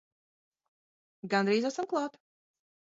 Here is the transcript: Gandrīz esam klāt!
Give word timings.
Gandrīz 1.35 1.71
esam 1.73 1.91
klāt! 1.95 2.21